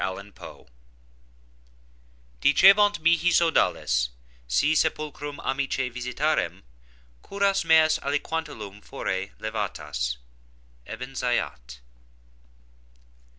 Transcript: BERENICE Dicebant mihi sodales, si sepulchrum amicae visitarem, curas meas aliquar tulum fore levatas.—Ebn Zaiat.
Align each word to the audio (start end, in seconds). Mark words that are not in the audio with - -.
BERENICE 0.03 0.67
Dicebant 2.41 3.01
mihi 3.01 3.29
sodales, 3.29 4.09
si 4.47 4.73
sepulchrum 4.73 5.37
amicae 5.37 5.93
visitarem, 5.93 6.63
curas 7.21 7.63
meas 7.63 7.99
aliquar 7.99 8.43
tulum 8.45 8.83
fore 8.83 9.29
levatas.—Ebn 9.39 11.13
Zaiat. 11.13 11.77